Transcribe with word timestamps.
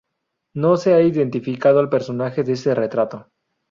No 0.55 0.77
se 0.77 0.95
ha 0.95 1.01
identificado 1.01 1.79
al 1.79 1.89
personaje 1.89 2.43
de 2.43 2.53
este 2.53 2.73
retrato. 2.73 3.27